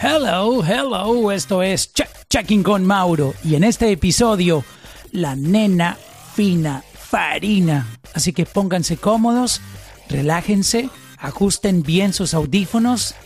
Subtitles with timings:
[0.00, 4.64] Hello, hello, esto es Check Checking con Mauro y en este episodio
[5.10, 5.98] la nena
[6.36, 7.84] fina farina.
[8.14, 9.60] Así que pónganse cómodos,
[10.08, 10.88] relájense,
[11.18, 13.16] ajusten bien sus audífonos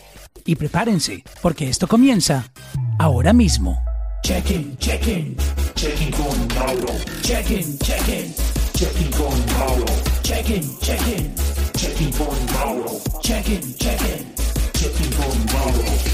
[0.45, 2.51] y prepárense porque esto comienza
[2.97, 3.79] ahora mismo.
[4.23, 5.37] Checking, checking,
[5.75, 6.93] checking con Mauro.
[7.21, 8.33] Checking, checking,
[8.73, 9.85] checking con Mauro.
[10.23, 11.35] Checking, checking,
[11.75, 12.99] checking con Mauro.
[13.21, 14.33] Checking, checking,
[14.73, 16.12] checking con Mauro.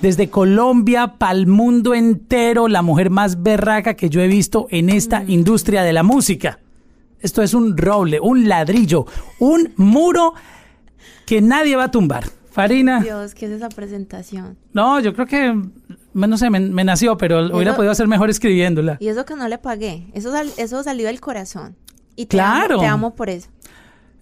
[0.00, 4.90] Desde Colombia para el mundo entero, la mujer más berraca que yo he visto en
[4.90, 6.60] esta industria de la música.
[7.20, 9.06] Esto es un roble, un ladrillo,
[9.40, 10.34] un muro
[11.26, 12.24] que nadie va a tumbar.
[12.50, 13.00] Farina.
[13.00, 14.56] Dios, ¿qué es esa presentación?
[14.72, 15.60] No, yo creo que,
[16.14, 18.96] no sé, me, me nació, pero hubiera podido hacer mejor escribiéndola.
[19.00, 20.06] Y eso que no le pagué.
[20.12, 21.76] Eso, sal- eso salió del corazón.
[22.16, 22.74] Y te Claro.
[22.74, 23.48] Amo, te amo por eso.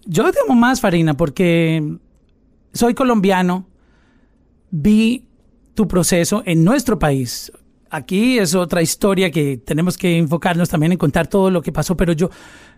[0.05, 1.97] Yo te amo más, Farina, porque
[2.73, 3.67] soy colombiano,
[4.71, 5.26] vi
[5.77, 7.51] tu proceso en nuestro país.
[7.91, 11.95] Aquí es otra historia que tenemos que enfocarnos también en contar todo lo que pasó,
[11.95, 12.31] pero yo,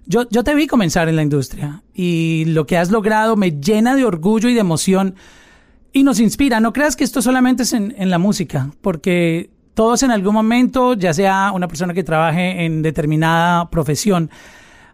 [0.06, 3.96] yo, yo te vi comenzar en la industria y lo que has logrado me llena
[3.96, 5.16] de orgullo y de emoción
[5.94, 6.60] y nos inspira.
[6.60, 11.14] No creas que esto solamente es en, la música, porque todos en algún momento, ya
[11.14, 14.30] sea una persona que trabaje en determinada profesión,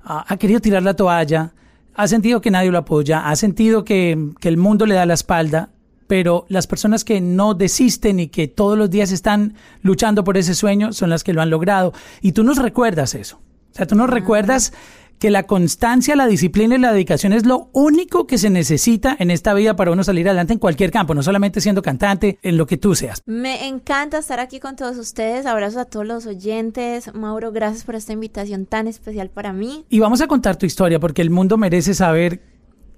[0.03, 1.55] ha querido tirar la toalla,
[1.95, 5.15] ha sentido que nadie lo apoya, ha sentido que, que el mundo le da la
[5.15, 5.71] espalda,
[6.07, 10.55] pero las personas que no desisten y que todos los días están luchando por ese
[10.55, 11.93] sueño son las que lo han logrado.
[12.21, 13.37] Y tú nos recuerdas eso.
[13.71, 14.71] O sea, tú nos recuerdas
[15.19, 19.31] que la constancia, la disciplina y la dedicación es lo único que se necesita en
[19.31, 22.67] esta vida para uno salir adelante en cualquier campo, no solamente siendo cantante, en lo
[22.67, 23.21] que tú seas.
[23.25, 25.45] Me encanta estar aquí con todos ustedes.
[25.45, 27.13] Abrazos a todos los oyentes.
[27.13, 29.85] Mauro, gracias por esta invitación tan especial para mí.
[29.89, 32.41] Y vamos a contar tu historia porque el mundo merece saber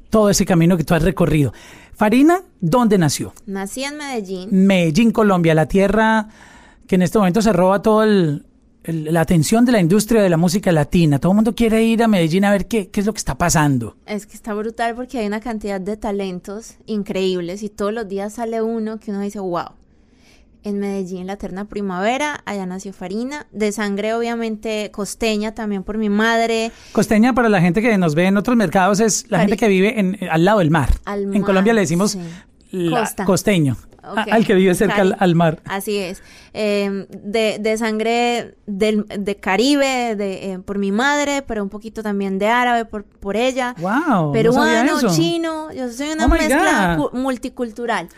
[0.10, 1.54] todo ese camino que tú has recorrido.
[1.94, 3.34] Farina, ¿dónde nació?
[3.46, 4.50] Nací en Medellín.
[4.52, 6.28] Medellín, Colombia, la tierra
[6.88, 10.72] que en este momento se roba toda la atención de la industria de la música
[10.72, 11.20] latina.
[11.20, 13.36] Todo el mundo quiere ir a Medellín a ver qué, qué es lo que está
[13.36, 13.98] pasando.
[14.06, 18.34] Es que está brutal porque hay una cantidad de talentos increíbles y todos los días
[18.34, 19.72] sale uno que uno dice, wow.
[20.68, 26.10] En Medellín, la eterna primavera, allá nació Farina, de sangre obviamente costeña también por mi
[26.10, 26.74] madre.
[26.92, 29.98] Costeña, para la gente que nos ve en otros mercados, es la gente que vive
[29.98, 30.90] en, al lado del mar.
[31.06, 32.20] Al en mar, Colombia le decimos sí.
[32.72, 33.24] la- Costa.
[33.24, 35.62] costeño, al que vive cerca al, al mar.
[35.64, 36.22] Así es.
[36.54, 42.04] Eh, de, de sangre del, de Caribe, de, eh, por mi madre, pero un poquito
[42.04, 43.74] también de árabe por, por ella.
[43.80, 48.10] Wow, Peruano, chino, yo soy una Oh mezcla multicultural.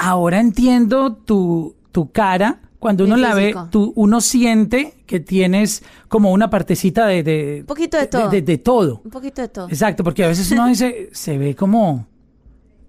[0.00, 2.60] Ahora entiendo tu, tu cara.
[2.78, 7.24] Cuando uno la ve, tú, uno siente que tienes como una partecita de...
[7.24, 8.30] de Un poquito de todo.
[8.30, 9.00] De, de todo.
[9.04, 9.68] Un poquito de todo.
[9.68, 12.06] Exacto, porque a veces uno dice, se ve como,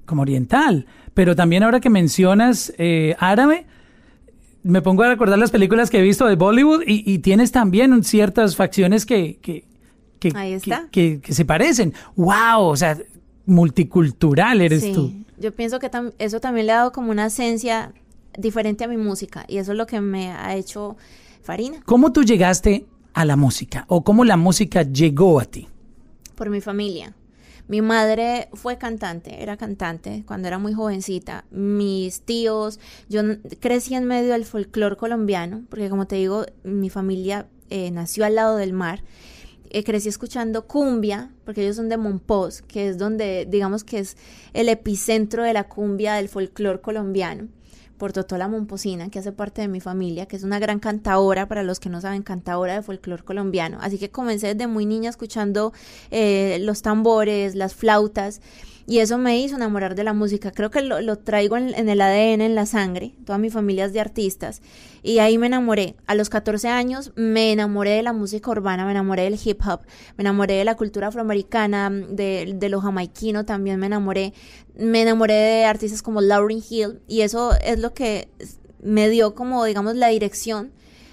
[0.05, 0.85] como oriental.
[1.15, 3.65] Pero también ahora que mencionas eh, árabe,
[4.61, 8.03] me pongo a recordar las películas que he visto de Bollywood y, y tienes también
[8.03, 9.65] ciertas facciones que, que,
[10.19, 10.87] que, Ahí está.
[10.91, 11.95] que, se parecen.
[12.15, 12.59] ¡Wow!
[12.61, 12.95] O sea,
[13.47, 15.11] multicultural eres Sí, tú.
[15.39, 17.91] yo pienso que tam- eso también le ha dado como una esencia
[18.39, 20.97] diferente a mi música y eso es lo que me ha hecho
[21.41, 23.85] Farina, ¿Cómo tú llegaste a la música?
[23.87, 25.67] ¿O cómo la música llegó a ti?
[26.39, 27.13] por mi familia.
[27.67, 31.43] Mi madre fue cantante, era cantante cuando era muy jovencita.
[31.51, 32.79] Mis tíos,
[33.09, 33.21] yo
[33.59, 38.35] crecí en medio del folclore colombiano, porque como te digo, mi familia eh, nació al
[38.35, 39.03] lado del mar.
[39.69, 44.15] Eh, crecí escuchando cumbia, porque ellos son de Monpós, que es donde, digamos que es
[44.53, 47.49] el epicentro de la cumbia del folclore colombiano.
[47.99, 51.61] Por Totola Momposina, que hace parte de mi familia, que es una gran cantadora, para
[51.61, 53.77] los que no saben, cantadora de folclore colombiano.
[53.81, 55.73] Así que comencé desde muy niña escuchando
[56.09, 58.41] eh, los tambores, las flautas,
[58.89, 60.49] y eso me hizo enamorar de la música.
[60.49, 63.13] Creo que lo, traigo en, en el ADN, en la sangre.
[63.23, 64.63] Toda mi familia es de artistas.
[65.03, 65.95] Y ahí me enamoré.
[66.07, 69.81] A los 14 años me enamoré de la música urbana, me enamoré del hip hop,
[70.17, 74.33] me enamoré de la cultura afroamericana, de, de lo jamaiquino también me enamoré.
[74.75, 76.99] Me enamoré de artistas como Lauryn Hill.
[77.07, 78.27] Y eso es lo que
[78.81, 80.71] me dio como, digamos, la dirección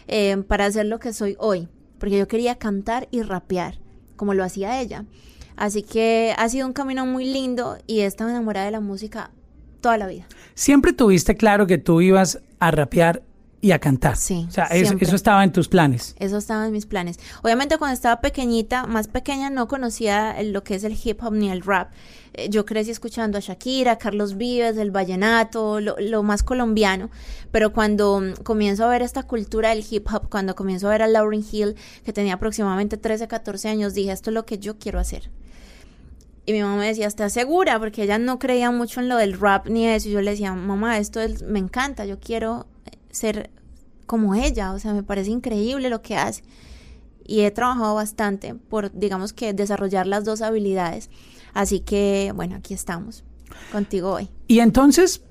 [0.09, 1.69] eh, para hacer lo que soy hoy.
[1.99, 3.81] Porque yo quería cantar y rapear,
[4.17, 5.05] como lo hacía ella.
[5.57, 9.31] Así que ha sido un camino muy lindo y he estado enamorada de la música
[9.81, 10.27] toda la vida.
[10.55, 13.23] Siempre tuviste claro que tú ibas a rapear
[13.61, 14.17] y a cantar.
[14.17, 16.15] Sí, O sea, eso, estaba en tus planes.
[16.19, 17.19] Eso estaba en mis planes.
[17.43, 21.51] Obviamente cuando estaba pequeñita, más pequeña, no conocía lo que es el hip hop ni
[21.51, 21.91] el rap.
[22.35, 27.11] Eh, Yo crecí escuchando a Shakira, Carlos Vives, el vallenato, lo, lo más colombiano.
[27.51, 31.03] Pero cuando mm, comienzo a ver esta cultura del hip hop, cuando comienzo a ver
[31.03, 31.75] a Lauryn Hill,
[32.05, 35.31] que tenía aproximadamente 13, 14 años, dije, esto es lo que yo quiero hacer.
[36.47, 37.79] Y mi mamá me decía, ¿estás segura?
[37.81, 40.09] Porque ella no creía mucho en lo del rap ni eso.
[40.09, 42.67] Y yo le decía, mamá, esto es, me encanta, yo quiero
[43.11, 43.51] ser
[44.07, 46.45] como ella, o sea, me parece increíble lo que hace.
[47.25, 51.11] Y he trabajado bastante por, digamos que, desarrollar las dos habilidades.
[51.53, 53.25] Así que, bueno, aquí estamos,
[53.73, 54.31] contigo hoy.
[54.47, 55.25] Y entonces,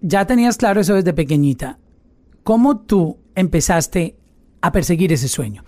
[0.00, 1.78] ya tenías claro eso desde pequeñita.
[2.42, 4.16] ¿Cómo tú empezaste
[4.60, 5.64] a perseguir ese sueño?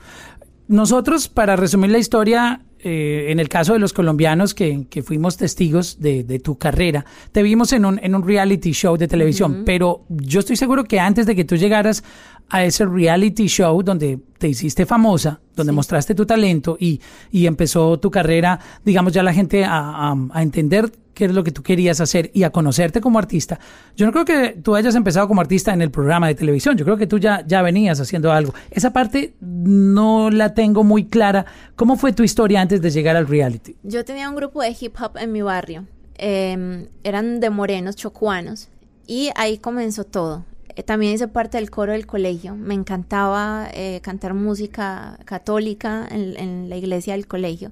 [0.66, 5.36] Nosotros, para resumir la historia, eh, en el caso de los colombianos que, que fuimos
[5.36, 9.64] testigos de, de, tu carrera, te vimos en un, en un reality show de televisión,
[9.66, 12.04] pero yo estoy seguro que antes de que tú llegaras
[12.48, 15.76] a ese reality show donde te hiciste famosa, donde sí.
[15.76, 17.00] mostraste tu talento y,
[17.30, 21.42] y, empezó tu carrera, digamos, ya la gente a, a, a, entender qué es lo
[21.42, 23.58] que tú querías hacer y a conocerte como artista.
[23.96, 26.84] Yo no creo que tú hayas empezado como artista en el programa de televisión, yo
[26.84, 28.54] creo que tú ya, ya venías haciendo algo.
[28.70, 31.46] Esa parte no la tengo muy clara.
[31.74, 33.76] ¿Cómo fue tu historia antes de llegar al reality?
[33.82, 35.86] Yo tenía un grupo de hip hop en mi barrio,
[36.18, 38.68] eh, eran de morenos, chocuanos,
[39.06, 40.44] y ahí comenzó todo
[40.84, 42.54] también hice parte del coro del colegio.
[42.54, 47.70] Me encantaba eh, cantar música católica en, la iglesia del colegio.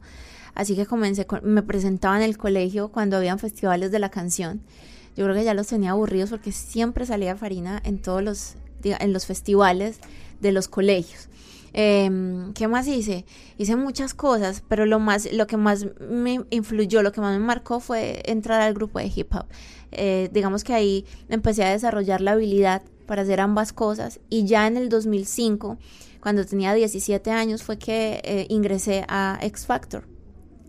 [0.55, 4.62] Así que comencé, con, me presentaba en el colegio cuando habían festivales de la canción.
[5.17, 9.12] Yo creo que ya los tenía aburridos porque siempre salía Farina en todos los, en
[9.12, 10.01] los festivales
[10.41, 11.29] de los colegios.
[11.77, 12.09] Eh,
[12.55, 13.27] ¿Qué más hice?
[13.59, 17.45] Hice muchas cosas, pero lo más, lo que más me influyó, lo que más me
[17.45, 19.47] marcó fue entrar al grupo de hip hop.
[19.91, 24.67] Eh, digamos que ahí empecé a desarrollar la habilidad para hacer ambas cosas y ya
[24.67, 25.79] en el 2005,
[26.21, 30.05] cuando tenía 17 años, fue que eh, ingresé a X Factor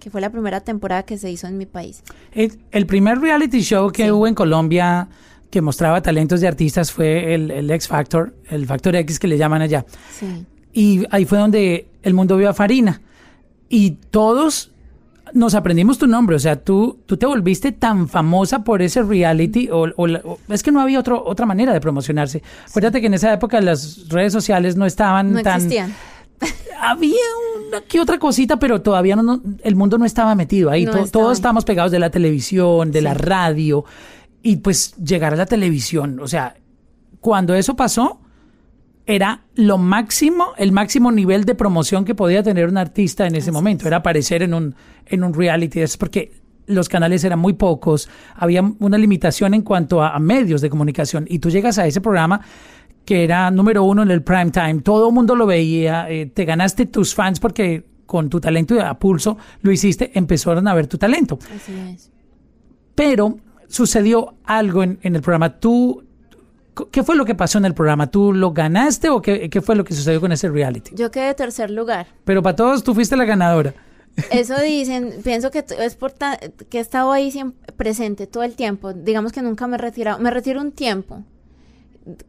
[0.06, 2.04] que fue la primera temporada que se hizo en mi país.
[2.32, 4.12] El, el primer reality show que sí.
[4.12, 5.08] hubo en Colombia
[5.50, 9.40] que mostraba talentos de artistas fue el, el, X Factor, el Factor X que le
[9.40, 9.84] llaman allá.
[10.12, 10.46] Sí.
[10.74, 13.02] Y ahí fue donde el mundo vio a Farina.
[13.68, 14.75] Y todos
[15.36, 19.70] nos aprendimos tu nombre, o sea, tú, tú te volviste tan famosa por ese reality,
[19.70, 22.40] o, o, o es que no había otro, otra manera de promocionarse.
[22.40, 22.46] Sí.
[22.72, 25.58] Acuérdate que en esa época las redes sociales no estaban no tan...
[25.58, 25.94] Existían.
[26.82, 27.16] había
[27.68, 30.86] una que otra cosita, pero todavía no, no, el mundo no estaba metido ahí.
[30.86, 31.24] No to, estaba.
[31.24, 33.04] Todos estábamos pegados de la televisión, de Sí.
[33.04, 33.86] la radio,
[34.42, 36.56] y pues llegar a la televisión, o sea,
[37.20, 38.20] cuando eso pasó,
[39.06, 43.50] era lo máximo, el máximo nivel de promoción que podía tener un artista en ese
[43.50, 43.88] Así momento, es.
[43.88, 44.75] era aparecer en un,
[45.06, 46.31] en un reality, es porque
[46.68, 51.25] los canales eran muy pocos, había una limitación en cuanto a, a medios de comunicación,
[51.30, 52.42] y tú llegas a ese programa
[53.06, 56.44] que era número uno en el prime time, todo el mundo lo veía, eh, te
[56.44, 60.98] ganaste tus fans porque con tu talento a pulso lo hiciste, empezaron a ver tu
[60.98, 61.38] talento.
[61.56, 62.12] Así es.
[62.96, 63.38] Pero
[63.68, 65.60] sucedió algo en, en el programa.
[65.60, 66.04] ¿Tú
[66.92, 68.07] ¿Qué fue lo que pasó en el programa?
[68.12, 70.92] ¿Tú lo ganaste o qué, qué fue lo que sucedió con ese reality?
[70.95, 72.07] Yo quedé de tercer lugar.
[72.25, 73.74] Pero para todos tú fuiste la ganadora.
[74.31, 76.39] Eso dicen, pienso que es por ta-
[76.69, 78.94] que he estado ahí siempre presente todo el tiempo.
[78.94, 80.19] Digamos que nunca me he retirado.
[80.19, 81.24] Me retiro un tiempo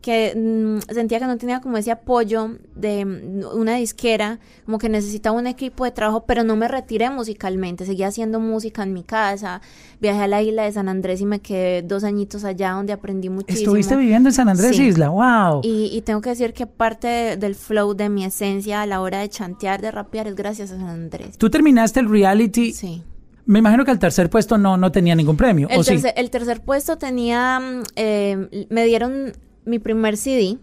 [0.00, 4.88] que mm, sentía que no tenía como ese apoyo de mm, una disquera, como que
[4.88, 9.02] necesitaba un equipo de trabajo, pero no me retiré musicalmente, seguía haciendo música en mi
[9.02, 9.61] casa,
[10.00, 13.28] viajé a la isla de San Andrés y me quedé dos añitos allá donde aprendí
[13.28, 13.58] muchísimo.
[13.67, 14.87] ¿Estuviste viviendo en San Andrés Sí.
[14.87, 15.11] Isla?
[15.11, 15.61] ¡Wow!
[15.62, 19.00] Y, y tengo que decir que parte de- del flow de mi esencia a la
[19.00, 21.37] hora de chantear, de rapear, es gracias a San Andrés.
[21.38, 22.72] Tú terminaste el reality.
[22.72, 23.02] Sí.
[23.44, 25.69] Me imagino que al tercer puesto no, no tenía ningún premio.
[25.70, 25.90] El ¿o sí?
[25.93, 29.32] tercer, el tercer puesto tenía, mm, eh, me dieron
[29.66, 30.58] mi primer CD,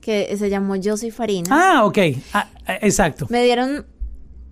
[0.00, 1.48] que se llamó Yo Soy Farina.
[1.50, 1.98] Ah, ok.
[2.34, 3.26] Ah, ah, exacto.
[3.30, 3.86] Me dieron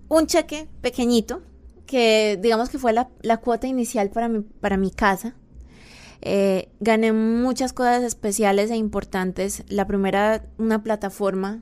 [0.07, 1.41] un cheque pequeñito,
[1.85, 5.35] que digamos que fue la, la cuota inicial para mi, para mi casa.
[6.21, 9.63] Eh, gané muchas cosas especiales e importantes.
[9.67, 11.61] La primera, una plataforma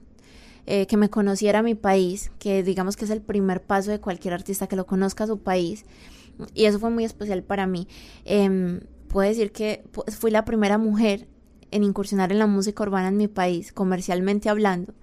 [0.65, 4.33] eh, que me conociera mi país, que digamos que es el primer paso de cualquier
[4.33, 5.85] artista que lo conozca a su país.
[6.53, 7.87] Y eso fue muy especial para mí.
[8.25, 9.83] Eh, puedo decir que
[10.19, 11.27] fui la primera mujer
[11.71, 14.93] en incursionar en la música urbana en mi país, comercialmente hablando.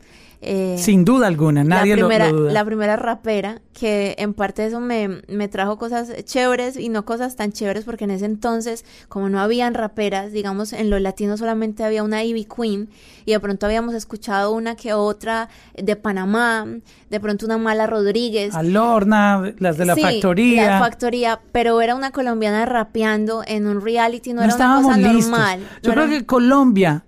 [0.46, 2.52] Eh, Sin duda alguna, nadie la primera, lo, duda.
[2.52, 7.34] La primera rapera, que en parte eso me, me trajo cosas chéveres y no cosas
[7.36, 11.82] tan chéveres, porque en ese entonces, como no habían raperas, digamos, en los latinos solamente
[11.82, 12.90] había una Ivy Queen,
[13.24, 15.48] y de pronto habíamos escuchado una que otra
[15.82, 16.66] de Panamá,
[17.08, 18.54] de pronto una Mala Rodríguez.
[18.54, 20.66] Alorna, las de la Sí, factoría.
[20.72, 24.98] La factoría, pero era una colombiana rapeando en un reality, no, no era una cosa
[24.98, 25.30] listos.
[25.30, 25.60] normal.
[25.82, 27.04] Yo no creo era- que Colombia,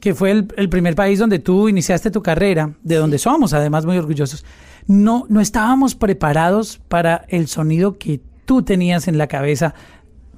[0.00, 3.86] que fue el, el primer país donde tú iniciaste tu carrera, de donde somos además
[3.86, 4.44] muy orgullosos,
[4.86, 9.74] no, no estábamos preparados para el sonido que tú tenías en la cabeza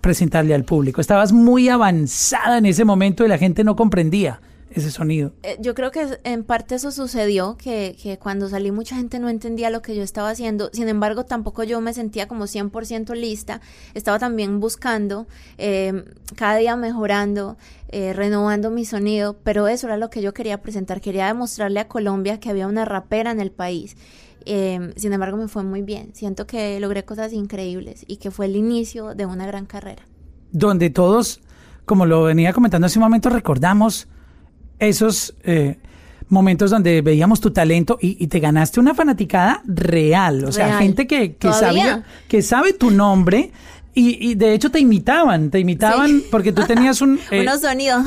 [0.00, 1.00] presentarle al público.
[1.00, 4.40] Estabas muy avanzada en ese momento y la gente no comprendía
[4.74, 5.32] ese sonido.
[5.42, 9.28] Eh, yo creo que en parte eso sucedió, que, que, cuando salí mucha gente no
[9.28, 13.60] entendía lo que yo estaba haciendo, sin embargo tampoco yo me sentía como 100% lista,
[13.94, 15.26] estaba también buscando,
[15.58, 16.04] eh,
[16.36, 17.56] cada día mejorando,
[17.88, 21.88] eh, renovando mi sonido, pero eso era lo que yo quería presentar, quería demostrarle a
[21.88, 23.96] Colombia que había una rapera en el país.
[24.44, 28.56] sin embargo me fue muy bien, siento que logré cosas increíbles y que fue el
[28.56, 30.02] inicio de una gran carrera.
[30.50, 31.40] Donde todos,
[31.84, 34.08] como lo venía comentando hace un momento, recordamos
[34.86, 35.76] esos eh,
[36.28, 41.36] momentos donde veíamos tu talento y, te ganaste una fanaticada real, o sea, gente que,
[41.36, 43.52] que sabía, que sabe tu nombre.
[43.94, 47.20] Y, de hecho te imitaban, te imitaban porque tú tenías un...
[47.30, 48.02] Eh, unos sonidos,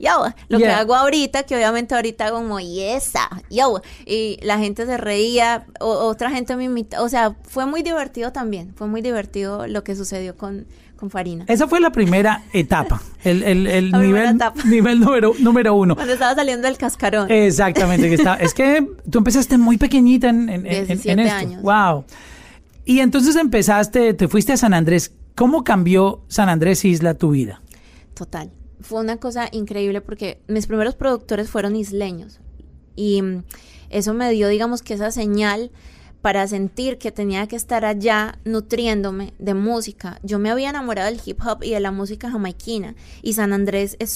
[0.00, 4.86] yo, lo que hago ahorita, que obviamente ahorita hago como, yesa, yo, y la gente
[4.86, 9.68] se reía, otra gente me imita, o sea, fue muy divertido también, fue muy divertido
[9.68, 11.44] lo que sucedió con, con Farina.
[11.46, 15.94] Esa fue la primera etapa, el, el, el nivel, nivel número, número uno.
[15.94, 17.30] Cuando estaba saliendo del cascarón.
[17.30, 21.34] Exactamente, que es que tú empezaste muy pequeñita en, en, en, esto.
[21.34, 21.62] años.
[21.62, 22.04] Wow.
[22.84, 25.12] Y entonces empezaste, te fuiste a San Andrés.
[25.34, 27.62] ¿Cómo cambió San Andrés Isla tu vida?
[28.14, 28.50] Total.
[28.80, 32.40] Fue una cosa increíble porque mis primeros productores fueron isleños.
[32.96, 33.22] Y
[33.90, 35.70] eso me dio, digamos, que esa señal
[36.22, 40.18] para sentir que tenía que estar allá nutriéndome de música.
[40.22, 43.96] Yo me había enamorado del hip hop y de la música jamaiquina y San Andrés
[43.98, 44.10] es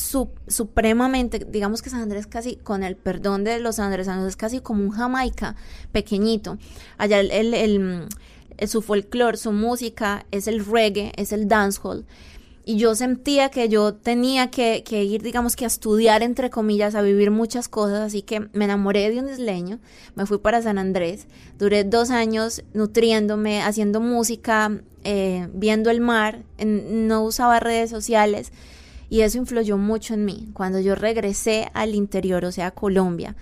[0.46, 4.84] supremamente, digamos que San Andrés casi, con el perdón de los andresanos, es casi como
[4.84, 5.56] un Jamaica
[5.92, 6.58] pequeñito.
[6.98, 8.08] Allá el, el,
[8.68, 12.04] su folclore, su música es el reggae, es el dancehall
[12.66, 17.02] y yo sentía que yo tenía que, ir, digamos que a estudiar, entre comillas, a
[17.02, 19.80] vivir muchas cosas, así que me enamoré de un isleño,
[20.14, 21.26] me fui para San Andrés,
[21.58, 28.50] duré dos años nutriéndome, haciendo música, eh, viendo el mar, no usaba redes sociales
[29.10, 30.48] y eso influyó mucho en mí.
[30.54, 33.36] Cuando yo regresé al interior, o sea, a Colombia,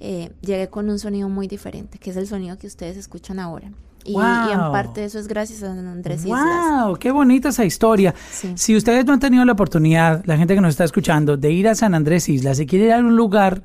[0.00, 3.72] eh, llegué con un sonido muy diferente, que es el sonido que ustedes escuchan ahora.
[4.06, 6.84] Y, en parte eso es gracias a Andrés Islas.
[6.84, 6.96] ¡Wow!
[6.96, 8.14] ¡Qué bonita esa historia!
[8.54, 11.68] Si ustedes no han tenido la oportunidad, la gente que nos está escuchando, de ir
[11.68, 13.62] a San Andrés Islas, si quiere ir a un lugar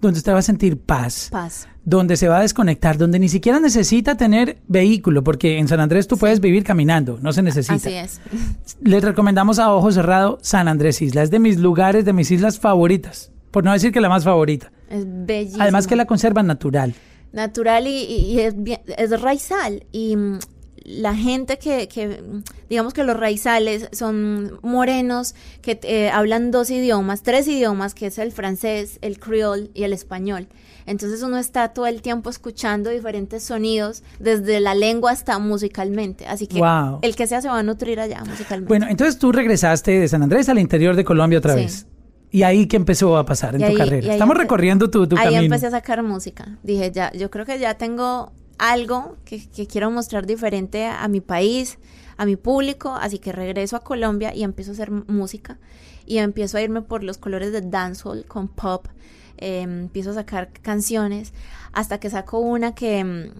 [0.00, 3.60] donde usted va a sentir paz, paz, donde se va a desconectar, donde ni siquiera
[3.60, 7.74] necesita tener vehículo, porque en San Andrés tú puedes vivir caminando, no se necesita.
[7.74, 8.20] Así es.
[8.82, 12.58] Les recomendamos a ojo cerrado San Andrés Islas, es de mis lugares, de mis islas
[12.58, 14.72] favoritas, por no decir que la más favorita.
[14.90, 15.62] Es bellísimo.
[15.62, 16.94] Además que la conservan natural
[17.34, 18.54] natural y, es,
[18.96, 19.84] es, raizal.
[19.92, 20.38] Y mm,
[20.84, 22.22] la gente que, que,
[22.70, 28.18] digamos que los raizales son morenos que eh, hablan dos idiomas, tres idiomas, que es
[28.18, 30.46] el francés, el criol y el español.
[30.86, 36.26] Entonces uno está todo el tiempo escuchando diferentes sonidos, desde la lengua hasta musicalmente.
[36.26, 36.60] Así que
[37.00, 38.68] el que sea se va a nutrir allá musicalmente.
[38.68, 41.86] Bueno, entonces tú regresaste de San Andrés al interior de Colombia otra vez.
[42.34, 44.12] ¿Y ahí qué empezó a pasar en tu carrera?
[44.12, 46.58] Estamos recorriendo tu, tu ahí Ahí empecé a sacar música.
[46.64, 51.78] Dije, ya, yo creo que ya tengo algo que, quiero mostrar diferente a, mi país,
[52.16, 55.60] a mi público, así que regreso a Colombia y empiezo a hacer música.
[56.06, 58.88] Y empiezo a irme por los colores de dancehall con pop.
[59.36, 61.32] Em, empiezo a sacar canciones
[61.72, 63.30] hasta que saco una que, em,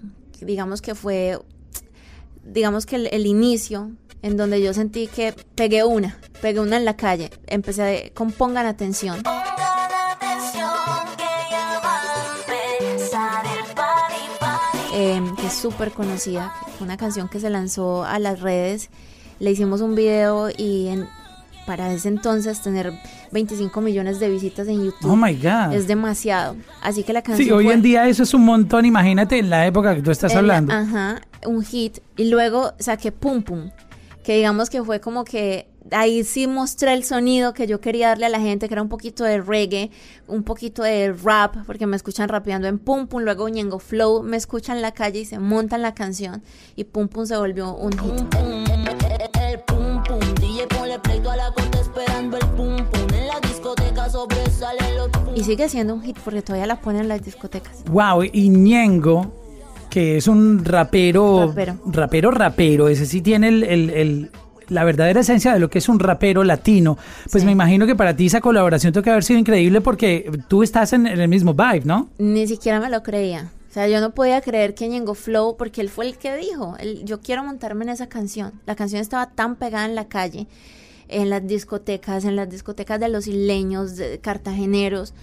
[0.41, 1.41] digamos que fue,
[2.45, 3.91] digamos que el inicio
[4.25, 7.31] en donde yo sentí que pegué una, pegué una en la calle.
[7.47, 9.23] Empecé con Pongan atención.
[14.95, 18.89] Em, que es súper conocida, una canción que se lanzó a las redes.
[19.41, 21.07] Le hicimos un video y en,
[21.67, 22.95] para ese entonces tener
[23.31, 25.11] 25 millones de visitas en YouTube.
[25.11, 25.75] Oh my God.
[25.75, 26.57] Es demasiado.
[26.81, 27.47] Así que la canción.
[27.47, 28.87] Sí, hoy en día eso es un montón.
[28.87, 30.73] Imagínate en la época que tú estás hablando.
[30.73, 31.99] Ajá, un hit.
[32.17, 33.71] Y luego saqué Pum Pum
[34.25, 38.27] que digamos que fue como que ahí sí mostré el sonido que yo quería darle
[38.27, 39.91] a la gente, que era un poquito de reggae,
[40.27, 44.39] un poquito de rap, porque me escuchan rapeando en Pum Pum, luego Ñengo Flow me
[44.39, 46.43] escuchan en la calle y se montan la canción
[46.75, 48.25] y Pum Pum se volvió un hit.
[55.37, 57.85] Y sigue siendo un hit porque todavía la ponen en las discotecas.
[57.91, 59.44] Wow, y Ñengo
[59.95, 61.55] que es un rapero,
[61.87, 64.29] rapero, rapero, ese sí tiene el,
[64.67, 66.99] la verdadera esencia de lo que es un rapero latino.
[67.31, 70.65] Pues me imagino que para ti esa colaboración tuvo que haber sido increíble porque tú
[70.65, 72.09] estás en, el mismo vibe, ¿no?
[72.19, 73.53] Ni siquiera me lo creía.
[73.71, 76.77] O sea, yo no podía creer que Ñengo Flow, porque él fue el que dijo,
[77.05, 78.51] yo quiero montarme en esa canción.
[78.67, 80.49] La canción estaba tan pegada en la calle,
[81.07, 85.15] en las discotecas, en las discotecas de los isleños, de cartageneros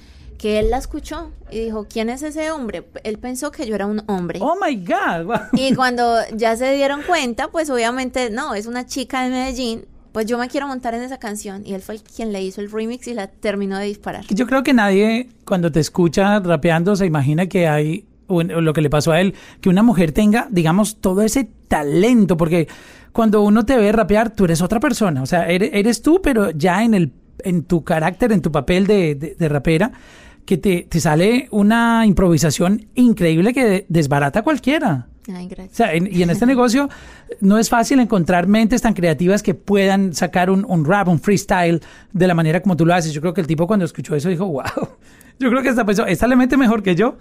[0.41, 2.83] que él la escuchó y dijo, ¿quién es ese hombre?
[3.03, 4.39] Él pensó que yo era un hombre.
[4.41, 5.31] Oh my God.
[5.53, 10.25] Y cuando ya se dieron cuenta, pues obviamente no, es una chica de Medellín pues
[10.25, 11.63] yo me quiero montar en esa canción.
[11.65, 14.25] Y él fue el quien le hizo el remix y la terminó de disparar.
[14.29, 18.81] Yo creo que nadie cuando te escucha rapeando se imagina que hay o lo que
[18.81, 22.67] le pasó a él, que una mujer tenga, digamos, todo ese talento, porque
[23.12, 26.83] cuando uno te ve rapear, tú eres otra persona, o sea, eres, tú, pero ya
[26.83, 27.12] en, el,
[27.43, 29.91] en tu carácter, en tu papel de, de, rapera,
[30.51, 35.08] que te, te, sale una improvisación increíble que desbarata a cualquiera.
[35.34, 35.72] Ay, gracias.
[35.72, 36.89] O sea, y en este negocio
[37.39, 41.81] no es fácil encontrar mentes tan creativas que puedan sacar un, un, rap, un freestyle
[42.12, 43.13] de la manera como tú lo haces.
[43.13, 44.89] Yo creo que el tipo cuando escuchó eso dijo, wow,
[45.39, 47.15] yo creo que esta persona, esta le mete mejor que yo.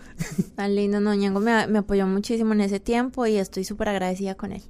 [0.56, 4.34] Tan lindo, no, Ñango me, me apoyó muchísimo en ese tiempo y estoy súper agradecida
[4.34, 4.62] con él.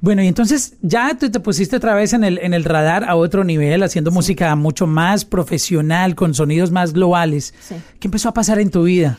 [0.00, 3.16] Bueno, y entonces ya tú te pusiste otra vez en el, en el radar a
[3.16, 7.54] otro nivel, haciendo música mucho más profesional, con sonidos más globales.
[7.98, 9.18] ¿Qué empezó a pasar en tu vida?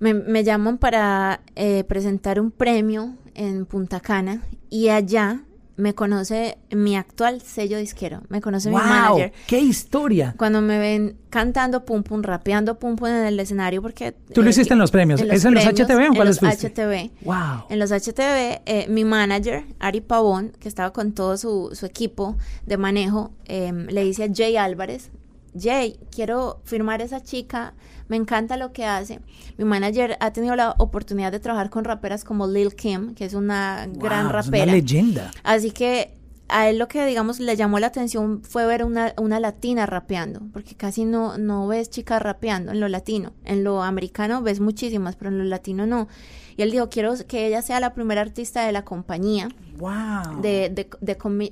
[0.00, 5.42] Me, me llaman para eh, presentar un premio en Punta Cana y allá
[5.76, 9.32] me conoce mi actual sello disquero, me conoce mi manager.
[9.46, 10.34] ¡Qué historia!
[10.36, 14.12] Cuando me ven cantando pum pum, rapeando pum pum en el escenario, porque...
[14.32, 17.10] Tú lo eh, hiciste en los premios, ¿es en los HTV o en los HTV.
[17.22, 17.66] ¡Wow!
[17.68, 22.36] En los HTV, eh, mi manager, Ari Pavón, que estaba con todo su, su equipo
[22.64, 25.10] de manejo, em, le dice a Jay Álvarez,
[25.58, 27.74] Jay, quiero firmar esa chica
[28.08, 29.20] me encanta lo que hace.
[29.56, 33.34] Mi manager ha tenido la oportunidad de trabajar con raperas como Lil Kim, que es
[33.34, 34.64] una gran rapera.
[34.64, 35.30] una leyenda.
[35.42, 36.16] Así que
[36.48, 40.42] a él lo que, digamos, le llamó la atención fue ver una, una latina rapeando,
[40.52, 43.32] porque casi no, no ves chicas rapeando en lo latino.
[43.44, 46.08] En lo americano ves muchísimas, pero en lo latino no.
[46.56, 49.48] Y él dijo, quiero que ella sea la primera artista de la compañía.
[49.78, 50.40] Wow.
[50.40, 50.88] De, de,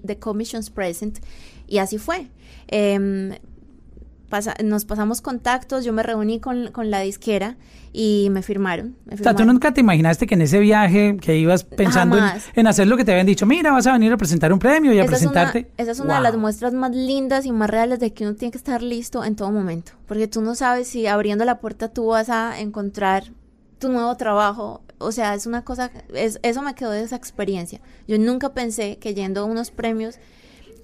[0.03, 1.19] de, Commissions Present.
[1.67, 2.29] Y así fue.
[2.69, 3.39] Eh,
[4.63, 7.57] nos pasamos contactos, yo me reuní con, la disquera
[7.93, 11.65] y me firmaron, O sea, tú nunca te imaginaste que en ese viaje que ibas
[11.65, 12.19] pensando
[12.55, 14.93] en, hacer lo que te habían dicho, mira, vas a venir a presentar un premio
[14.93, 15.71] y a presentarte.
[15.77, 18.53] esa es una de las muestras más lindas y más reales de que uno tiene
[18.53, 22.07] que estar listo en todo momento, porque tú no sabes si abriendo la puerta tú
[22.07, 23.25] vas a encontrar
[23.79, 24.83] tu nuevo trabajo.
[24.99, 27.81] O sea, es una cosa, es, eso me quedó de esa experiencia.
[28.09, 30.19] Yo nunca pensé que yendo a unos premios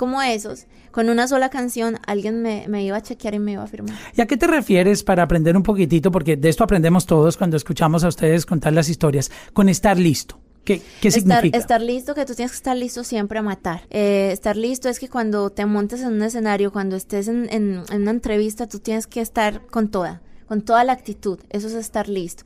[0.01, 3.67] como esos, con una sola canción, alguien me, iba a chequear y me iba a
[3.67, 3.95] firmar.
[4.17, 6.11] ¿Y a qué te refieres para aprender un poquitito?
[6.11, 10.41] Porque de esto aprendemos todos cuando escuchamos a ustedes contar las historias, con estar listo.
[10.65, 11.59] ¿Qué, qué significa?
[11.59, 13.83] Estar listo, que tú tienes que estar listo siempre a matar.
[13.91, 17.85] Eh, estar listo es que cuando te montes en un escenario, cuando estés en, en
[17.91, 21.41] una entrevista, tú tienes que estar con toda, con toda la actitud.
[21.51, 22.45] Eso es estar listo.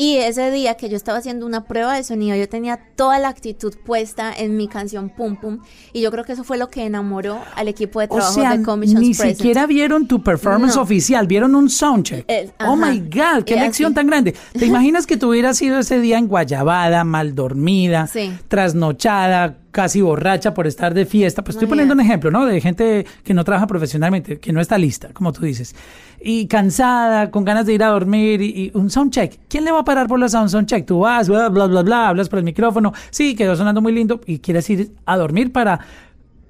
[0.00, 3.28] Y ese día que yo estaba haciendo una prueba de sonido, yo tenía toda la
[3.28, 5.58] actitud puesta en mi canción Pum Pum.
[5.92, 9.00] Y yo creo que eso fue lo que enamoró al equipo de trabajo de Commissions
[9.00, 12.24] Ni siquiera vieron tu performance oficial, vieron un soundcheck.
[12.28, 14.36] Eh, oh my God, qué lección tan grande.
[14.56, 18.08] ¿Te imaginas que tú hubieras sido ese día en Guayabada, mal dormida,
[18.46, 21.42] trasnochada, casi borracha por estar de fiesta.
[21.42, 22.46] Pues estoy poniendo un ejemplo, ¿no?
[22.46, 25.74] De gente que no trabaja profesionalmente, que no está lista, como tú dices.
[26.20, 29.38] Y cansada, con ganas de ir a dormir y, un soundcheck.
[29.48, 30.86] ¿Quién le va a parar por los un soundcheck?
[30.86, 32.92] Tú vas, bla, bla, bla, bla, hablas por el micrófono.
[33.10, 35.80] Sí, quedó sonando muy lindo y quieres ir a dormir para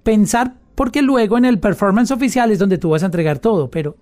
[0.02, 3.96] pensar porque luego en el performance oficial es donde tú vas a entregar todo, pero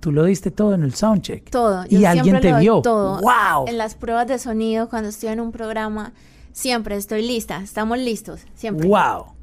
[0.00, 1.50] tú lo diste todo en el soundcheck.
[1.50, 1.84] Todo.
[1.88, 2.80] y alguien te vio.
[2.80, 3.20] Todo.
[3.20, 3.66] Wow.
[3.68, 6.12] En las pruebas de sonido, cuando estoy en un programa,
[6.54, 8.86] Siempre estoy lista, estamos listos, siempre.
[8.86, 9.34] ¡Wow!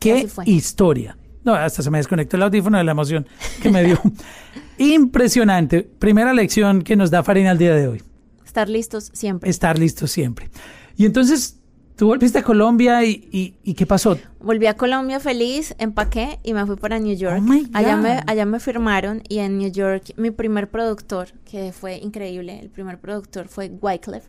[0.00, 1.16] ¡Qué historia!
[1.44, 3.28] No, hasta se me desconectó el audífono de la emoción
[3.62, 3.96] que me dio.
[4.78, 5.82] Impresionante.
[5.82, 8.02] Primera lección que nos da Farina al día de hoy.
[8.44, 9.48] Estar listos siempre.
[9.48, 10.50] Estar listos siempre.
[10.96, 11.60] Y entonces,
[11.94, 14.18] tú volviste a Colombia y, y, ¿qué pasó?
[14.40, 17.40] Volví a Colombia feliz, empaqué y me fui para New York.
[17.40, 21.98] Oh allá, me, allá me firmaron y en New York mi primer productor, que fue
[21.98, 24.24] increíble, el primer productor fue Wyclef.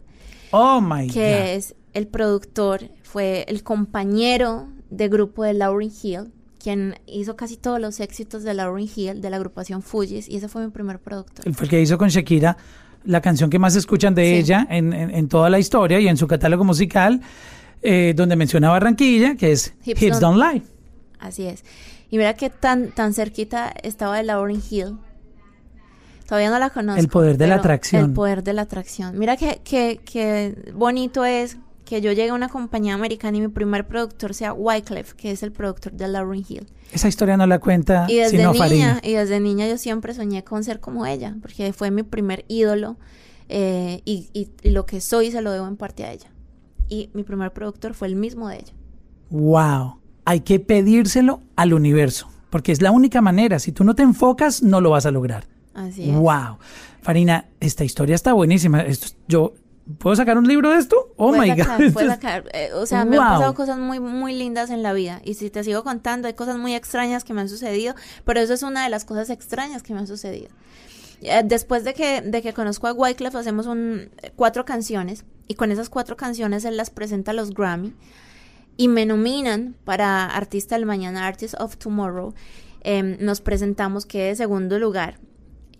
[0.52, 1.14] Oh my God.
[1.14, 6.32] Que es el productor, fue el compañero de grupo de Lauryn Hill,
[6.62, 10.48] quien hizo casi todos los éxitos de Lauryn Hill, de la agrupación Fujis, y ese
[10.48, 11.52] fue mi primer productor.
[11.54, 12.58] Fue el que hizo con Shakira
[13.06, 16.64] la canción que más escuchan de ella en, toda la historia y en su catálogo
[16.64, 17.22] musical,
[17.82, 20.64] eh, donde menciona Barranquilla, que es Hips, Don't, Lie.
[21.20, 21.64] Así es.
[22.12, 24.98] Y mira que tan, tan cerquita estaba de Lauryn Hill,
[26.30, 27.02] Todavía no la conozco.
[27.02, 28.06] El poder de la atracción.
[28.06, 29.18] El poder de la atracción.
[29.18, 33.48] Mira que, que, que bonito es que yo llegue a una compañía americana y mi
[33.48, 36.68] primer productor sea Wyclef, que es el productor de Lauryn Hill.
[36.92, 40.64] Esa historia no la cuenta y desde niña, Y desde niña yo siempre soñé con
[40.64, 42.98] ser como ella, porque fue mi primer ídolo
[43.48, 46.32] eh, y, y, lo que soy se lo debo en parte a ella.
[46.90, 48.74] Y mi primer productor fue el mismo de ella.
[49.32, 50.00] ¡Wow!
[50.26, 53.58] Hay que pedírselo al universo, porque es la única manera.
[53.58, 55.48] Si tú no te enfocas, no lo vas a lograr.
[55.74, 56.16] Así es.
[56.16, 56.58] ¡Wow!
[57.02, 58.82] Farina, esta historia está buenísima.
[58.82, 59.54] Esto, yo
[59.98, 61.14] ¿puedo sacar un libro de esto?
[61.18, 61.94] Oh my sacar, God.
[61.94, 62.44] Puedes sacar.
[62.54, 65.22] Eh, o sea, me han pasado cosas muy, muy lindas en la vida.
[65.24, 68.54] Y si te sigo contando, hay cosas muy extrañas que me han sucedido, pero eso
[68.54, 70.50] es una de las cosas extrañas que me han sucedido.
[71.22, 75.72] Eh, después de que, de que conozco a Wyclef, hacemos un, cuatro canciones y con
[75.72, 77.94] esas cuatro canciones él las presenta a los Grammy
[78.78, 82.34] y me nominan para Artista del Mañana, Artist of Tomorrow.
[82.82, 85.20] Em, nos presentamos, quedé de segundo lugar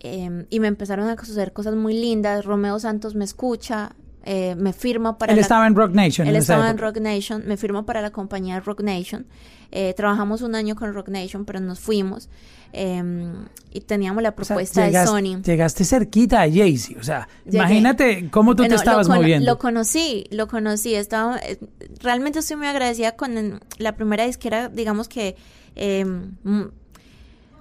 [0.00, 2.44] em, y me empezaron a suceder cosas muy lindas.
[2.44, 3.92] Romeo Santos me escucha,
[4.24, 5.32] eh, me firma para...
[5.32, 6.26] Él estaba en Rock Nation.
[6.26, 9.26] Él estaba en Rock Nation, me firma para la compañía Rock Nation.
[9.72, 12.28] Eh, trabajamos un año con Rock Nation, pero nos fuimos.
[12.72, 15.42] Em, y teníamos la propuesta de Sony.
[15.42, 19.44] Llegaste cerquita a Jay-Z, o sea, imagínate cómo tú te estabas moviendo.
[19.44, 21.58] Lo conocí, lo conocí, estaba, eh,
[22.00, 25.36] realmente estoy muy agradecida con la primera disquera, digamos que
[25.74, 26.36] em,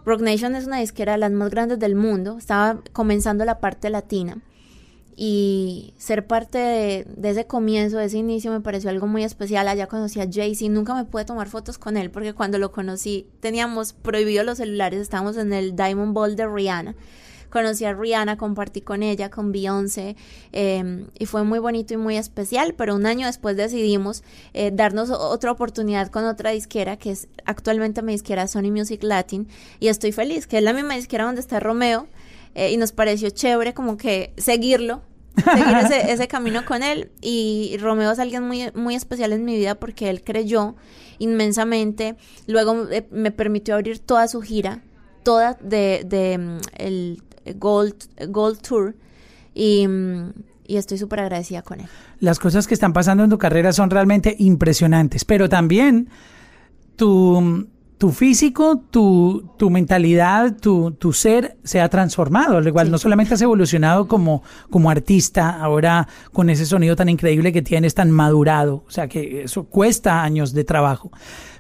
[0.06, 3.90] Rock Nation es una disquera de las más grandes del mundo, estaba comenzando la parte
[3.90, 4.42] latina
[5.22, 9.68] y ser parte de, ese comienzo, de ese inicio, me pareció algo muy especial.
[9.68, 13.28] Allá conocí a Jay-Z, nunca me pude tomar fotos con él porque cuando lo conocí
[13.42, 16.96] teníamos prohibido los celulares, estábamos en el Diamond Ball de Rihanna.
[17.50, 20.16] Conocí a Rihanna, compartí con ella, con Beyoncé,
[20.52, 25.10] em, y fue muy bonito y muy especial, pero un año después decidimos eh, darnos
[25.10, 29.48] otra oportunidad con otra disquera, que es actualmente mi disquera Sony Music Latin,
[29.80, 32.08] y estoy feliz, que es la misma disquera donde está Romeo,
[32.56, 35.02] eh, y nos pareció chévere como que seguirlo
[35.44, 37.12] seguir ese, camino con él.
[37.22, 40.76] Y Romeo es alguien muy, muy especial en mi vida porque él creyó
[41.20, 42.16] inmensamente.
[42.48, 44.82] Luego eh, me permitió abrir toda su gira,
[45.24, 47.24] toda de, de mm, el
[47.58, 47.96] Gold,
[48.30, 48.96] Gold Tour.
[49.54, 50.34] Y, mm,
[50.68, 51.88] y estoy súper agradecida con él.
[52.20, 56.10] Las cosas que están pasando en tu carrera son realmente impresionantes, pero también
[56.96, 57.68] tu
[58.00, 62.58] tu físico, tu, tu mentalidad, tu, tu, ser se ha transformado.
[62.58, 67.52] Al igual, no solamente has evolucionado como, como artista, ahora con ese sonido tan increíble
[67.52, 68.86] que tienes, tan madurado.
[68.88, 71.12] O sea que eso cuesta años de trabajo.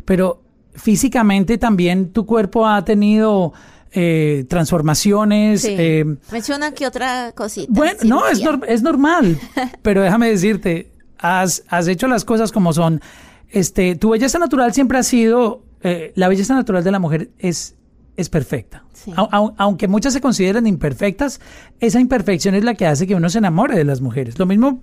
[0.06, 0.41] Pero
[0.73, 3.52] físicamente también tu cuerpo ha tenido
[3.91, 5.65] eh, transformaciones.
[5.65, 7.67] Eh, Menciona que otra cosita.
[7.71, 9.39] Bueno, no, es, es normal.
[9.82, 13.02] pero déjame decirte, has, has hecho las cosas como son.
[13.49, 17.75] Este, tu belleza natural siempre ha sido eh, la belleza natural de la mujer es,
[18.17, 18.84] es perfecta.
[19.58, 21.39] aunque muchas se consideren imperfectas,
[21.80, 24.38] esa imperfección es la que hace que uno se enamore de las mujeres.
[24.38, 24.82] Lo mismo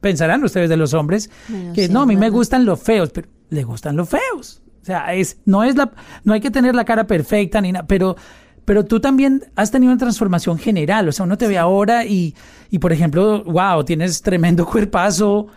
[0.00, 1.30] pensarán ustedes de los hombres,
[1.74, 4.62] que no, a mí me gustan los feos, pero le gustan los feos.
[4.80, 5.92] O sea, es, no, es la,
[6.24, 8.16] no hay que tener la cara perfecta ni nada, pero
[8.64, 12.34] pero tú también has tenido una transformación general, o sea, uno te ve ahora y,
[12.70, 15.48] y por ejemplo, wow, tienes tremendo cuerpazo,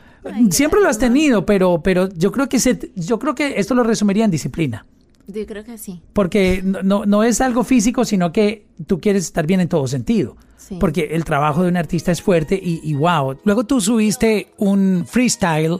[0.49, 3.83] Siempre lo has tenido, pero, pero yo creo que se, yo creo que esto lo
[3.83, 4.85] resumiría en disciplina.
[5.27, 6.01] Yo creo que sí.
[6.13, 10.35] Porque no, no es algo físico, sino que tú quieres estar bien en todo sentido.
[10.79, 13.37] Porque el trabajo de un artista es fuerte y, y wow.
[13.43, 15.77] Luego tú subiste un freestyle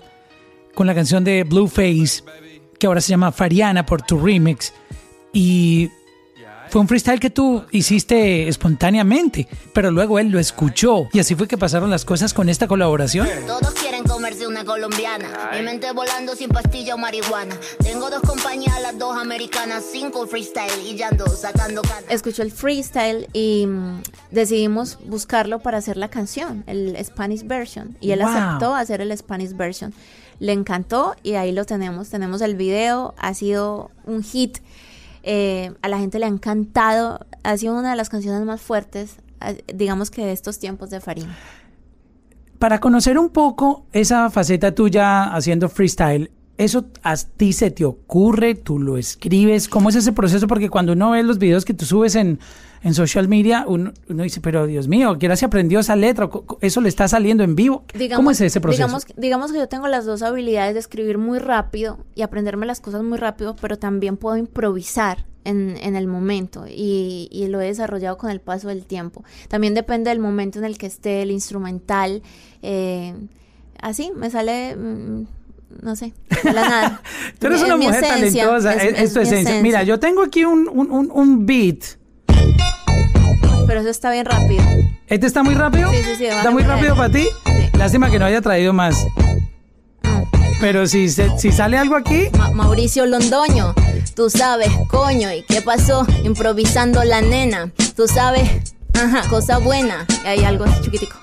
[0.76, 2.22] con la canción de Blueface,
[2.78, 4.74] que ahora se llama Fariana por tu remix.
[5.32, 5.90] Y
[6.74, 11.48] fue un freestyle que tú hiciste espontáneamente, pero luego él lo escuchó y así fue
[11.48, 13.28] que pasaron las cosas con esta colaboración.
[13.46, 17.56] Todos quieren comerse una colombiana, mi mente volando sin pastilla o marihuana.
[17.78, 23.28] Tengo dos compañías, las dos americanas, cinco freestyle y ya ando sacando Escuchó el freestyle
[23.34, 29.00] y mm, decidimos buscarlo para hacer la canción, el Spanish version, y él aceptó hacer
[29.00, 29.94] el Spanish version.
[30.40, 32.10] Le encantó y ahí lo tenemos.
[32.10, 34.58] Tenemos el video, ha sido un hit
[35.24, 37.26] eh, a la gente le ha encantado.
[37.44, 39.18] Ha sido una de las canciones más fuertes,
[39.74, 41.36] digamos que de estos tiempos de Farina.
[42.60, 48.56] Para conocer un poco esa faceta tuya haciendo freestyle, ¿eso a ti se te ocurre?
[48.56, 49.68] ¿Tú lo escribes?
[49.68, 50.48] ¿Cómo es ese proceso?
[50.48, 52.40] Porque cuando uno ve los videos que tú subes en,
[52.84, 56.30] en social media, uno, dice, pero Dios mío, ¿qué se aprendió esa letra?
[56.62, 57.86] ¿Eso le está saliendo en vivo?
[58.16, 58.84] ¿Cómo es ese proceso?
[58.86, 62.82] Digamos, digamos que yo tengo las dos habilidades de escribir muy rápido y aprenderme las
[62.82, 65.26] cosas muy rápido, pero también puedo improvisar.
[65.46, 69.26] En, en, el momento y, y, lo he desarrollado con el paso del tiempo.
[69.50, 72.22] También depende del momento en el que esté el instrumental.
[72.62, 73.14] Eh,
[73.82, 74.78] así, me sale...
[75.82, 77.02] No sé, la nada.
[77.40, 79.62] Tú eres una mujer talentosa, es, tu esencia.
[79.62, 81.98] Mira, yo tengo aquí un, un, un beat
[83.68, 84.64] pero eso está bien rápido.
[85.08, 85.90] ¿Este está muy rápido?
[85.92, 86.26] Sí, sí, sí.
[86.26, 87.24] ¿Está muy rápido para ti?
[87.46, 87.70] Sí.
[87.78, 88.96] Lástima que no haya traído más.
[90.04, 90.24] Ah.
[90.62, 92.28] Pero si, si sale algo aquí.
[92.54, 93.74] Mauricio Londoño,
[94.16, 96.06] tú sabes, coño, ¿y qué pasó?
[96.24, 100.06] Improvisando la nena, tú sabes, ajá, cosa buena.
[100.24, 101.23] Y hay algo chiquitico.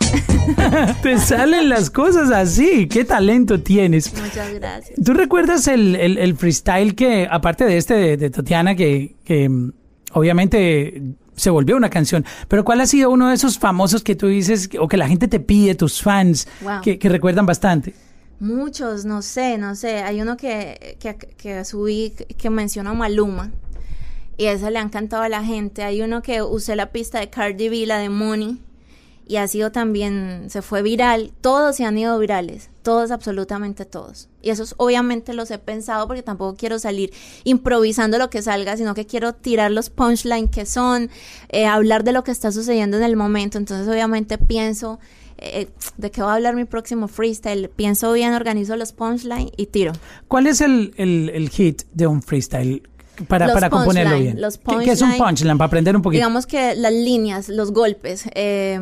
[1.03, 2.87] Te salen las cosas así.
[2.89, 4.13] Qué talento tienes.
[4.15, 4.99] Muchas gracias.
[5.05, 9.73] ¿Tú recuerdas el, el, freestyle que, aparte de este de, Tatiana, que, que mm,
[10.13, 11.03] obviamente
[11.37, 12.25] se volvió una canción.
[12.49, 15.27] Pero ¿cuál ha sido uno de esos famosos que tú dices o que la gente
[15.27, 16.83] te pide, tus fans, Wow.
[16.83, 17.95] que, que recuerdan bastante?
[18.41, 19.99] Muchos, no sé, no sé.
[20.03, 23.51] Hay uno que, que, que subí que menciona a Maluma.
[24.37, 25.83] Y ese le ha encantado a la gente.
[25.83, 28.59] Hay uno que usé la pista de Cardi B, la de Money.
[29.31, 31.31] Y ha sido también, se fue viral.
[31.41, 32.69] Todos se han ido virales.
[32.83, 34.29] Todos, absolutamente todos.
[34.43, 37.13] Y esos obviamente los he pensado porque tampoco quiero salir
[37.45, 41.11] improvisando lo que salga, sino que quiero tirar los punchlines que son,
[41.51, 43.57] eh, hablar de lo que está sucediendo en el momento.
[43.57, 44.99] Entonces obviamente pienso
[45.39, 47.69] eh, de qué va a hablar mi próximo freestyle.
[47.71, 49.93] Pienso bien, organizo los punchlines y tiro.
[50.27, 52.83] ¿Cuál es el, el- el hit de un freestyle?
[53.29, 54.41] Para, para componerlo bien.
[54.41, 55.59] los ¿Qué, qué es un punchline, punchline?
[55.59, 56.19] Para aprender un poquito.
[56.19, 58.79] Digamos que las líneas, los golpes, eh,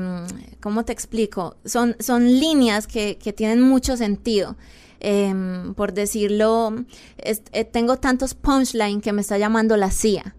[0.61, 1.57] ¿cómo te explico?
[1.65, 4.57] Son, son líneas que, que tienen mucho sentido.
[5.01, 5.33] Eh,
[5.77, 6.75] por decirlo,
[7.19, 10.35] es- eh, tengo tantos punchline que me está llamando la CIA.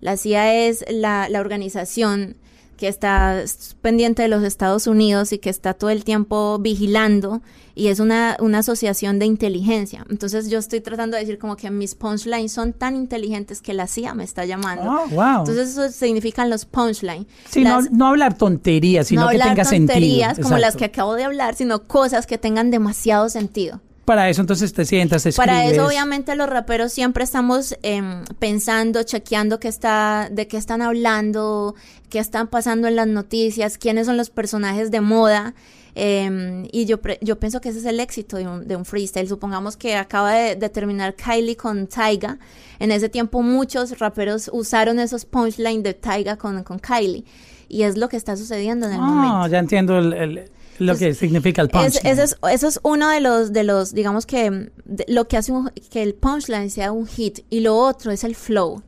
[0.00, 2.36] La CIA es la, la organización
[2.76, 3.42] que está
[3.80, 7.40] pendiente de los Estados Unidos y que está todo el tiempo vigilando
[7.76, 10.04] y es una, una asociación de inteligencia.
[10.10, 13.86] Entonces yo estoy tratando de decir como que mis punchlines son tan inteligentes que la
[13.86, 14.84] CIA me está llamando.
[14.90, 15.38] Oh, wow.
[15.40, 17.26] Entonces eso significan los punchlines.
[17.48, 20.44] sí, Las- no, no hablar tonterías, sino no que hablar tenga tonterías sentido.
[20.48, 20.78] como las Exacto.
[20.78, 23.80] que acabo de hablar, sino cosas que tengan demasiado sentido.
[24.04, 25.36] Para eso entonces te sientas, escribes.
[25.50, 30.82] Para eso, obviamente, los raperos siempre estamos em, pensando, chequeando qué está, de qué están
[30.82, 31.74] hablando,
[32.10, 35.54] qué están pasando en las noticias, quiénes son los personajes de moda.
[35.96, 39.28] em, y yo, yo pienso que ese es el éxito de un, de un freestyle.
[39.28, 42.38] Supongamos que acaba de, de terminar Kylie con Taiga.
[42.80, 47.24] En ese tiempo muchos raperos usaron esos punchlines de Taiga con, con Kylie.
[47.68, 49.46] Y es lo que está sucediendo en el Ah, momento.
[49.46, 52.12] ya entiendo el- el- lo que significa el Es- punchline.
[52.12, 55.52] ese es, eso es uno de los, de los digamos que, de- lo que hace
[55.52, 57.40] un- que el punchline sea un hit.
[57.50, 58.82] Y lo otro es el flow.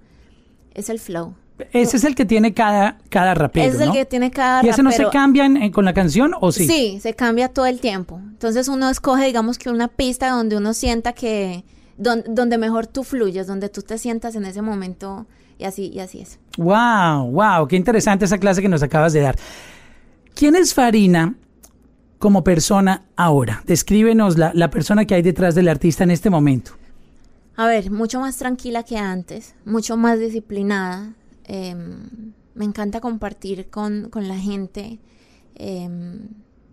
[0.75, 1.35] Es el flow.
[1.73, 3.95] Ese es el que tiene cada, cada rapero, Ese es el ¿no?
[3.95, 5.11] que tiene cada ¿Y ese no se rapero.
[5.11, 6.67] cambia en- en- con la canción o sí?
[6.67, 8.19] Sí, se cambia todo el tiempo.
[8.23, 11.65] Entonces uno escoge, digamos que una pista donde uno sienta que,
[11.97, 16.01] don- donde mejor tú fluyes, donde tú te sientas en ese momento y así, y
[16.01, 16.39] así es.
[16.59, 19.37] Wow, wow, qué interesante esa clase que nos acabas de dar.
[20.35, 21.35] ¿Quién es Farina
[22.27, 23.63] como persona ahora?
[23.67, 26.73] Descríbenos la, la persona que hay detrás del artista en este momento.
[27.55, 31.15] A ver, mucho más tranquila que antes, mucho más disciplinada.
[31.45, 34.99] em, me encanta compartir con, con la gente.
[35.55, 36.19] em,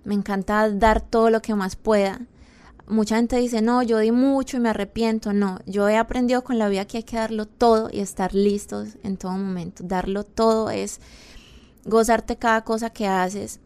[0.03, 2.21] me encanta dar todo lo que más pueda.
[2.87, 5.33] Mucha gente dice, no, yo di mucho y me arrepiento.
[5.33, 8.97] No, yo he aprendido con la vida que hay que darlo todo y estar listos
[9.03, 9.83] en todo momento.
[9.85, 10.99] Darlo todo es
[11.85, 13.59] gozarte cada cosa que haces,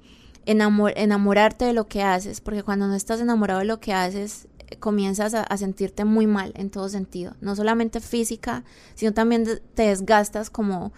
[0.47, 4.47] enamor- enamorarte de lo que haces, porque cuando no estás enamorado de lo que haces,
[4.79, 8.63] comienzas a, a sentirte muy mal en todo sentido, no solamente física,
[8.95, 10.91] sino también te desgastas como,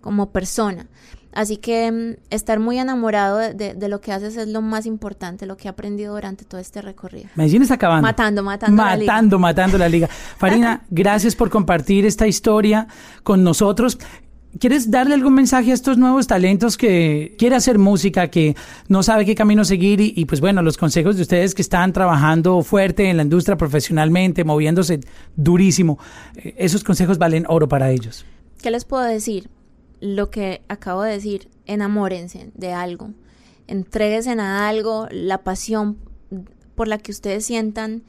[0.00, 0.86] como persona.
[1.32, 4.86] Así que mm, estar muy enamorado de, de- de lo que haces es lo más
[4.86, 7.28] importante, lo que he aprendido durante todo este recorrido.
[7.34, 8.02] Medellín está acabando.
[8.06, 9.12] Matando, matando la liga.
[9.12, 10.08] Matando, matando la liga.
[10.08, 12.86] Farina, gracias por compartir esta historia
[13.24, 13.98] con nosotros.
[14.58, 18.56] ¿Quieres darle algún mensaje a estos nuevos talentos que quiere hacer música, que
[18.88, 22.62] no sabe qué camino seguir y, pues bueno, los consejos de ustedes que están trabajando
[22.62, 25.00] fuerte en la industria profesionalmente, moviéndose
[25.36, 25.98] durísimo,
[26.36, 28.24] eh, esos consejos valen oro para ellos?
[28.60, 29.48] ¿Qué les puedo decir?
[30.00, 33.10] Lo que acabo de decir, enamórense de algo,
[33.68, 35.98] entréguense a algo, la pasión
[36.74, 38.02] por la que ustedes sientan,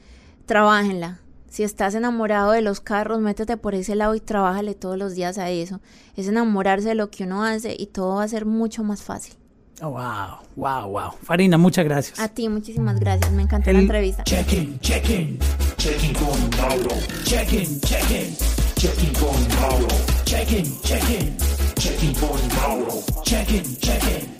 [0.46, 1.20] trabajenla.
[1.50, 5.36] Si estás enamorado de los carros, métete por ese lado y trabájale todos los días
[5.36, 5.80] a eso.
[6.16, 9.34] Es enamorarse de lo que uno hace y todo va a ser mucho más fácil.
[9.82, 11.10] Oh, wow, wow, wow.
[11.22, 12.20] Farina, muchas gracias.
[12.20, 13.32] A ti, muchísimas gracias.
[13.32, 14.22] Me encantó la El- entrevista.
[14.24, 15.38] Check-in, check-in,
[15.76, 16.94] check-in con Mauro.
[17.24, 18.36] Check-in, check-in,
[18.76, 19.88] check-in con Mauro.
[20.24, 21.36] Check-in, check-in,
[21.76, 23.02] check-in con Mauro.
[23.24, 24.30] Check-in, check-in.